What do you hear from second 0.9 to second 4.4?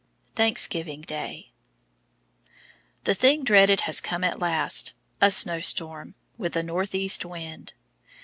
Day. The thing dreaded has come at